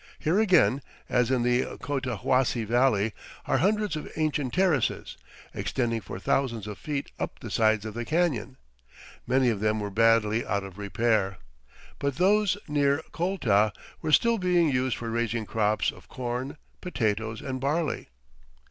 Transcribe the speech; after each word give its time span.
Here 0.17 0.39
again, 0.39 0.81
as 1.09 1.29
in 1.29 1.43
the 1.43 1.77
Cotahuasi 1.77 2.65
Valley, 2.65 3.13
are 3.45 3.59
hundreds 3.59 3.95
of 3.95 4.11
ancient 4.15 4.51
terraces, 4.51 5.15
extending 5.53 6.01
for 6.01 6.17
thousands 6.17 6.65
of 6.65 6.79
feet 6.79 7.11
up 7.19 7.37
the 7.37 7.51
sides 7.51 7.85
of 7.85 7.93
the 7.93 8.03
canyon. 8.03 8.57
Many 9.27 9.49
of 9.49 9.59
them 9.59 9.79
were 9.79 9.91
badly 9.91 10.43
out 10.43 10.63
of 10.63 10.79
repair, 10.79 11.37
but 11.99 12.15
those 12.15 12.57
near 12.67 13.03
Colta 13.11 13.73
were 14.01 14.11
still 14.11 14.39
being 14.39 14.69
used 14.71 14.97
for 14.97 15.11
raising 15.11 15.45
crops 15.45 15.91
of 15.91 16.07
corn, 16.07 16.57
potatoes, 16.81 17.39
and 17.39 17.61
barley. 17.61 18.09